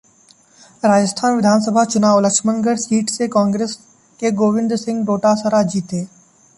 राजस्थान 0.83 1.35
विधानसभा 1.35 1.83
चुनाव: 1.85 2.19
लक्ष्मणगढ़ 2.19 2.77
सीट 2.79 3.09
से 3.09 3.27
कांग्रेस 3.37 3.77
के 4.19 4.31
गोविंद 4.35 4.75
सिंह 4.77 5.05
डोटासरा 5.05 5.61
जीते 5.65 6.01